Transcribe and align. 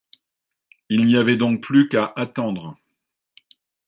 Il 0.89 1.05
n’y 1.05 1.15
avait 1.15 1.37
donc 1.37 1.61
plus 1.61 1.87
qu’à 1.87 2.11
attendre. 2.15 2.75